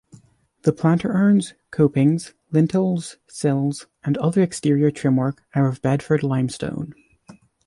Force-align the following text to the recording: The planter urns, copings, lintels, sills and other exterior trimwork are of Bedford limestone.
The 0.63 0.73
planter 0.73 1.09
urns, 1.11 1.53
copings, 1.69 2.33
lintels, 2.49 3.17
sills 3.27 3.85
and 4.03 4.17
other 4.17 4.41
exterior 4.41 4.89
trimwork 4.89 5.43
are 5.53 5.67
of 5.67 5.83
Bedford 5.83 6.23
limestone. 6.23 6.95